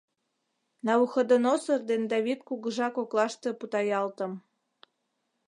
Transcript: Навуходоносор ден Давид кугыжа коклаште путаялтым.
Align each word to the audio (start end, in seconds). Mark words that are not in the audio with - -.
Навуходоносор 0.87 1.79
ден 1.89 2.03
Давид 2.11 2.39
кугыжа 2.47 2.87
коклаште 2.95 3.49
путаялтым. 3.59 4.31